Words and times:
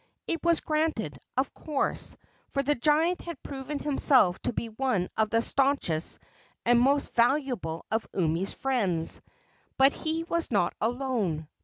It 0.25 0.43
was 0.43 0.61
granted, 0.61 1.19
of 1.37 1.53
course, 1.53 2.17
for 2.49 2.63
the 2.63 2.73
giant 2.73 3.21
had 3.21 3.43
proven 3.43 3.77
himself 3.77 4.39
to 4.41 4.51
be 4.51 4.67
one 4.69 5.09
of 5.15 5.29
the 5.29 5.43
stanchest 5.43 6.17
and 6.65 6.79
most 6.81 7.13
valuable 7.13 7.85
of 7.91 8.07
Umi's 8.15 8.51
friends. 8.51 9.21
But 9.77 9.93
he 9.93 10.23
was 10.23 10.49
not 10.49 10.73
alone. 10.81 11.47